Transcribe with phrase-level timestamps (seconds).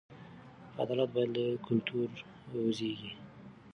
[0.81, 2.15] عدالت باید له کلتوره
[2.65, 3.11] وزېږي.